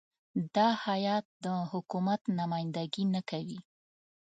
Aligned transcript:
دا 0.55 0.67
هیات 0.85 1.25
د 1.43 1.47
حکومت 1.71 2.21
نمایندګي 2.39 3.05
نه 3.13 3.21
کوي. 3.29 3.59